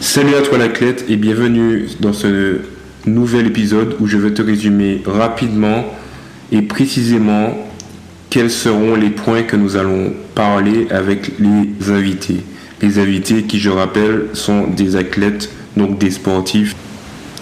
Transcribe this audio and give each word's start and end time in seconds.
Salut 0.00 0.36
à 0.36 0.42
toi 0.42 0.58
l'athlète 0.58 1.06
et 1.08 1.16
bienvenue 1.16 1.88
dans 1.98 2.12
ce 2.12 2.60
nouvel 3.04 3.48
épisode 3.48 3.96
où 3.98 4.06
je 4.06 4.16
vais 4.16 4.32
te 4.32 4.42
résumer 4.42 5.02
rapidement 5.04 5.84
et 6.52 6.62
précisément 6.62 7.56
quels 8.30 8.50
seront 8.50 8.94
les 8.94 9.10
points 9.10 9.42
que 9.42 9.56
nous 9.56 9.76
allons 9.76 10.12
parler 10.36 10.86
avec 10.90 11.32
les 11.40 11.90
invités. 11.90 12.42
Les 12.80 13.00
invités 13.00 13.42
qui, 13.42 13.58
je 13.58 13.70
rappelle, 13.70 14.26
sont 14.34 14.68
des 14.68 14.94
athlètes, 14.94 15.50
donc 15.76 15.98
des 15.98 16.12
sportifs. 16.12 16.76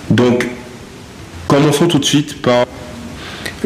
Donc, 0.08 0.48
commençons 1.48 1.88
tout 1.88 1.98
de 1.98 2.04
suite 2.06 2.40
par 2.40 2.64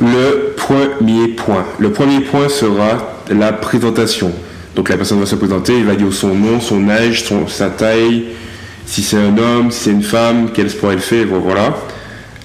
le 0.01 0.55
premier 0.57 1.29
point. 1.29 1.65
Le 1.79 1.93
premier 1.93 2.21
point 2.21 2.49
sera 2.49 3.23
la 3.31 3.53
présentation. 3.53 4.33
Donc 4.75 4.89
la 4.89 4.97
personne 4.97 5.21
va 5.21 5.27
se 5.27 5.37
présenter, 5.37 5.79
il 5.79 5.85
va 5.85 5.95
dire 5.95 6.13
son 6.13 6.35
nom, 6.35 6.61
son 6.61 6.89
âge, 6.89 7.25
sa 7.49 7.71
taille, 7.71 8.25
si 8.91 9.05
c'est 9.05 9.19
un 9.19 9.39
homme, 9.39 9.71
si 9.71 9.85
c'est 9.85 9.93
une 9.93 10.03
femme, 10.03 10.51
quel 10.53 10.69
sport 10.69 10.91
elle 10.91 10.99
fait, 10.99 11.25
voilà. 11.25 11.77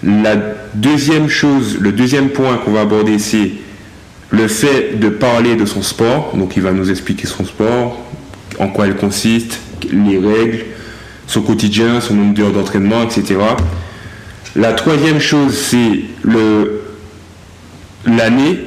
La 0.03 0.35
deuxième 0.75 1.27
chose, 1.27 1.79
le 1.79 1.91
deuxième 1.91 2.29
point 2.29 2.57
qu'on 2.57 2.71
va 2.71 2.81
aborder, 2.81 3.17
c'est 3.17 3.53
le 4.29 4.47
fait 4.47 4.99
de 4.99 5.09
parler 5.09 5.55
de 5.55 5.65
son 5.65 5.81
sport. 5.81 6.33
Donc 6.37 6.55
il 6.55 6.61
va 6.61 6.71
nous 6.71 6.91
expliquer 6.91 7.25
son 7.25 7.45
sport, 7.45 7.99
en 8.59 8.67
quoi 8.67 8.85
il 8.85 8.93
consiste, 8.93 9.59
les 9.91 10.19
règles, 10.19 10.65
son 11.25 11.41
quotidien, 11.41 11.99
son 11.99 12.13
nombre 12.13 12.35
d'heures 12.35 12.51
d'entraînement, 12.53 13.01
etc. 13.01 13.37
La 14.55 14.73
troisième 14.73 15.19
chose, 15.19 15.57
c'est 15.57 16.01
l'année. 18.05 18.59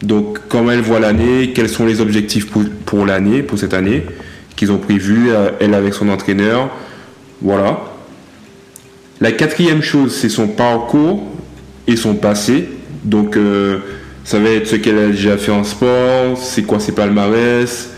Donc 0.00 0.38
comment 0.48 0.70
elle 0.70 0.80
voit 0.80 1.00
l'année, 1.00 1.52
quels 1.54 1.68
sont 1.68 1.84
les 1.84 2.00
objectifs 2.00 2.46
pour, 2.46 2.62
pour 2.86 3.04
l'année, 3.04 3.42
pour 3.42 3.58
cette 3.58 3.74
année, 3.74 4.06
qu'ils 4.56 4.72
ont 4.72 4.78
prévu, 4.78 5.28
euh, 5.28 5.50
elle 5.60 5.74
avec 5.74 5.92
son 5.92 6.08
entraîneur. 6.08 6.70
Voilà. 7.40 7.80
La 9.20 9.32
quatrième 9.32 9.82
chose, 9.82 10.14
c'est 10.14 10.28
son 10.28 10.48
parcours 10.48 11.22
et 11.86 11.96
son 11.96 12.14
passé. 12.14 12.68
Donc, 13.04 13.36
euh, 13.36 13.78
ça 14.24 14.38
va 14.40 14.50
être 14.50 14.66
ce 14.66 14.76
qu'elle 14.76 14.98
a 14.98 15.06
déjà 15.08 15.36
fait 15.38 15.52
en 15.52 15.64
sport, 15.64 16.36
c'est 16.36 16.62
quoi 16.62 16.80
ses 16.80 16.92
palmarès. 16.92 17.90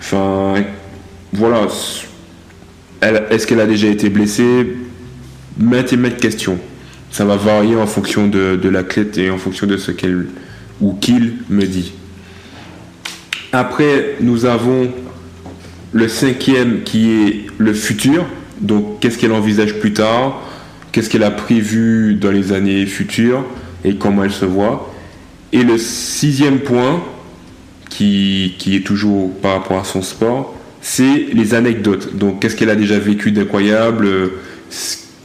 Enfin, 0.00 0.54
voilà. 1.32 1.66
Est-ce 3.30 3.46
qu'elle 3.46 3.60
a 3.60 3.66
déjà 3.66 3.88
été 3.88 4.08
blessée? 4.08 4.76
Maintes 5.58 5.92
et 5.92 5.96
maintes 5.96 6.16
questions. 6.16 6.58
Ça 7.10 7.24
va 7.24 7.36
varier 7.36 7.76
en 7.76 7.86
fonction 7.86 8.26
de, 8.26 8.56
de 8.56 8.68
l'athlète 8.68 9.18
et 9.18 9.30
en 9.30 9.38
fonction 9.38 9.66
de 9.66 9.76
ce 9.76 9.92
qu'elle 9.92 10.26
ou 10.80 10.94
qu'il 10.94 11.34
me 11.48 11.64
dit. 11.64 11.92
Après, 13.52 14.16
nous 14.20 14.46
avons 14.46 14.90
le 15.92 16.08
cinquième 16.08 16.82
qui 16.82 17.10
est 17.10 17.46
le 17.58 17.72
futur. 17.72 18.26
Donc, 18.60 19.00
qu'est-ce 19.00 19.18
qu'elle 19.18 19.32
envisage 19.32 19.78
plus 19.80 19.92
tard? 19.92 20.42
Qu'est-ce 20.92 21.10
qu'elle 21.10 21.24
a 21.24 21.30
prévu 21.30 22.14
dans 22.14 22.30
les 22.30 22.52
années 22.52 22.86
futures? 22.86 23.44
Et 23.84 23.96
comment 23.96 24.24
elle 24.24 24.32
se 24.32 24.44
voit? 24.44 24.92
Et 25.52 25.62
le 25.62 25.78
sixième 25.78 26.60
point, 26.60 27.02
qui, 27.88 28.54
est 28.66 28.84
toujours 28.84 29.32
par 29.36 29.52
rapport 29.52 29.78
à 29.78 29.84
son 29.84 30.02
sport, 30.02 30.54
c'est 30.80 31.26
les 31.32 31.54
anecdotes. 31.54 32.16
Donc, 32.16 32.40
qu'est-ce 32.40 32.56
qu'elle 32.56 32.70
a 32.70 32.76
déjà 32.76 32.98
vécu 32.98 33.30
d'incroyable? 33.30 34.08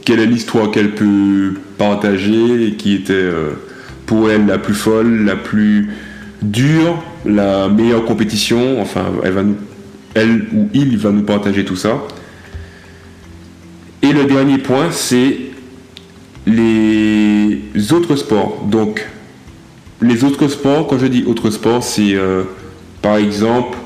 Quelle 0.04 0.20
est 0.20 0.26
l'histoire 0.26 0.70
qu'elle 0.70 0.94
peut 0.94 1.54
partager 1.78 2.74
qui 2.78 2.94
était 2.94 3.12
euh, 3.12 3.50
pour 4.06 4.30
elle 4.30 4.46
la 4.46 4.58
plus 4.58 4.74
folle, 4.74 5.24
la 5.24 5.36
plus 5.36 5.90
dure, 6.42 7.02
la 7.24 7.68
meilleure 7.68 8.04
compétition? 8.04 8.80
Enfin, 8.80 9.06
elle 10.14 10.46
ou 10.52 10.68
il 10.72 10.96
va 10.96 11.10
nous 11.10 11.22
partager 11.22 11.64
tout 11.64 11.76
ça. 11.76 12.02
Et 14.10 14.12
le 14.12 14.24
dernier 14.24 14.58
point, 14.58 14.90
c'est 14.90 15.36
les 16.44 17.92
autres 17.92 18.16
sports. 18.16 18.66
Donc, 18.68 19.06
les 20.02 20.24
autres 20.24 20.48
sports, 20.48 20.88
quand 20.88 20.98
je 20.98 21.06
dis 21.06 21.22
autres 21.28 21.50
sports, 21.50 21.84
c'est 21.84 22.14
euh, 22.14 22.42
par 23.02 23.18
exemple, 23.18 23.78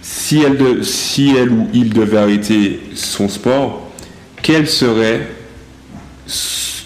si 0.00 0.40
elle, 0.40 0.82
si 0.82 1.34
elle 1.36 1.50
ou 1.50 1.68
il 1.74 1.92
devait 1.92 2.16
arrêter 2.16 2.80
son 2.94 3.28
sport, 3.28 3.90
quel 4.42 4.66
serait 4.66 5.28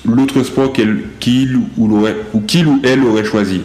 l'autre 0.05 0.43
sport 0.43 0.73
qu'il 0.73 1.57
ou, 1.79 2.05
ou, 2.35 2.41
qu'il 2.41 2.67
ou 2.67 2.81
elle 2.83 3.05
aurait 3.05 3.25
choisi? 3.25 3.61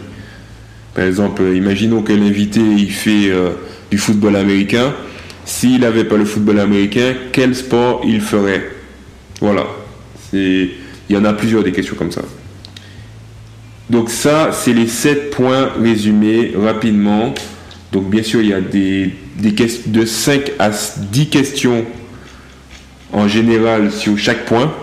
Par 0.94 1.06
exemple, 1.06 1.41
imaginons 1.56 2.03
que 2.03 2.13
l'invité 2.13 2.59
il 2.59 2.91
fait 2.91 3.31
euh, 3.31 3.50
du 3.89 3.97
football 3.97 4.35
américain. 4.35 4.94
S'il 5.44 5.79
n'avait 5.79 6.03
pas 6.03 6.17
le 6.17 6.25
football 6.25 6.59
américain, 6.59 7.16
quel 7.31 7.56
sport 7.56 8.01
il 8.06 8.22
ferait? 8.22 8.77
Voilà. 9.42 9.66
Il 10.34 10.72
y 11.09 11.18
en 11.18 11.25
a 11.25 11.34
plusieurs 11.34 11.64
des 11.64 11.72
questions 11.72 11.96
comme 11.96 12.12
ça. 12.12 12.22
Donc 13.90 14.09
ça, 14.09 14.52
c'est 14.52 14.74
les 14.74 14.88
7 14.88 15.31
points 15.31 15.70
résumés 15.80 16.53
rapidement. 16.56 17.34
Donc 17.92 18.09
bien 18.09 18.24
sûr, 18.24 18.42
il 18.42 18.50
y 18.50 18.53
a 18.53 18.62
des, 18.62 19.14
des 19.38 19.53
questions 19.53 19.92
de 19.92 20.06
5 20.06 20.52
à 20.59 20.72
10 20.72 21.30
questions 21.30 21.86
en 23.14 23.28
général 23.28 23.92
sur 23.92 24.18
chaque 24.18 24.46
point. 24.46 24.74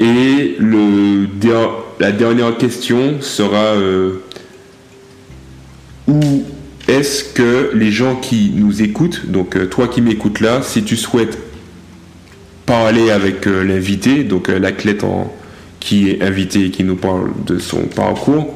Et 0.00 0.56
la 1.98 2.12
dernière 2.12 2.56
question 2.56 3.20
sera 3.20 3.74
euh, 3.74 4.22
où 6.06 6.44
est-ce 6.86 7.24
que 7.24 7.70
les 7.74 7.90
gens 7.90 8.16
qui 8.16 8.52
nous 8.54 8.82
écoutent, 8.82 9.26
donc 9.26 9.56
euh, 9.56 9.66
toi 9.66 9.88
qui 9.88 10.00
m'écoutes 10.00 10.40
là, 10.40 10.62
si 10.62 10.84
tu 10.84 10.96
souhaites 10.96 11.38
parler 12.68 13.10
avec 13.10 13.46
euh, 13.46 13.64
l'invité, 13.64 14.24
donc 14.24 14.50
euh, 14.50 14.58
l'athlète 14.58 15.02
qui 15.80 16.10
est 16.10 16.22
invité 16.22 16.66
et 16.66 16.70
qui 16.70 16.84
nous 16.84 16.96
parle 16.96 17.30
de 17.46 17.58
son 17.58 17.86
parcours, 17.86 18.54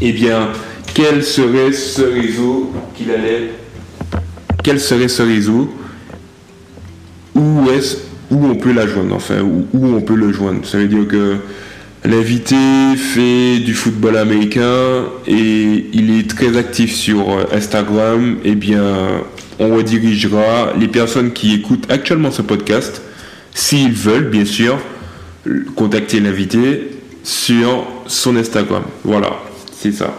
eh 0.00 0.12
bien, 0.12 0.48
quel 0.92 1.22
serait 1.22 1.72
ce 1.72 2.02
réseau 2.02 2.72
qu'il 2.96 3.12
allait. 3.12 3.52
Quel 4.64 4.80
serait 4.80 5.06
ce 5.06 5.22
réseau? 5.22 5.72
Où 7.36 7.70
est-ce 7.70 7.98
où 8.30 8.44
on 8.44 8.56
peut 8.56 8.72
la 8.72 8.88
joindre, 8.88 9.14
enfin, 9.14 9.40
où, 9.42 9.66
on 9.72 10.00
peut 10.00 10.16
le 10.16 10.32
joindre? 10.32 10.66
Ça 10.66 10.78
veut 10.78 10.88
dire 10.88 11.06
que 11.06 11.36
L'invité 12.04 12.56
fait 12.96 13.60
du 13.60 13.74
football 13.74 14.16
américain 14.16 15.04
et 15.28 15.86
il 15.92 16.18
est 16.18 16.28
très 16.28 16.56
actif 16.56 16.92
sur 16.92 17.30
euh, 17.30 17.44
Instagram. 17.52 18.38
Eh 18.44 18.56
bien, 18.56 18.82
on 19.62 19.76
redirigera 19.76 20.72
les 20.78 20.88
personnes 20.88 21.32
qui 21.32 21.54
écoutent 21.54 21.90
actuellement 21.90 22.30
ce 22.30 22.42
podcast, 22.42 23.02
s'ils 23.54 23.92
veulent, 23.92 24.28
bien 24.28 24.44
sûr, 24.44 24.78
contacter 25.76 26.20
l'invité 26.20 26.90
sur 27.22 27.86
son 28.06 28.36
Instagram. 28.36 28.82
Voilà, 29.04 29.30
c'est 29.72 29.92
ça. 29.92 30.16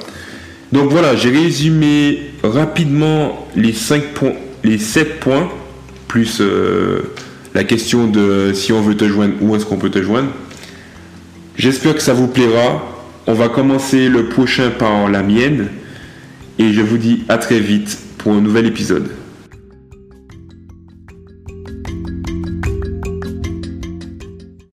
Donc 0.72 0.90
voilà, 0.90 1.16
j'ai 1.16 1.30
résumé 1.30 2.32
rapidement 2.42 3.48
les 3.56 3.74
5 3.74 4.14
points, 4.14 4.34
les 4.64 4.78
7 4.78 5.20
points, 5.20 5.50
plus 6.08 6.38
euh, 6.40 7.02
la 7.54 7.64
question 7.64 8.08
de 8.08 8.52
si 8.54 8.72
on 8.72 8.82
veut 8.82 8.96
te 8.96 9.08
joindre, 9.08 9.34
où 9.42 9.56
est-ce 9.56 9.66
qu'on 9.66 9.78
peut 9.78 9.92
te 9.92 10.02
joindre. 10.02 10.30
J'espère 11.58 11.96
que 11.96 12.02
ça 12.02 12.14
vous 12.14 12.28
plaira. 12.28 12.82
On 13.28 13.34
va 13.34 13.50
commencer 13.50 14.10
le 14.10 14.26
prochain 14.30 14.70
par 14.72 15.10
la 15.10 15.22
mienne. 15.22 15.68
Et 16.60 16.72
je 16.72 16.82
vous 16.82 16.98
dis 16.98 17.24
à 17.30 17.38
très 17.38 17.60
vite 17.60 17.98
pour 18.18 18.34
un 18.34 18.42
nouvel 18.42 18.66
épisode. 18.66 19.10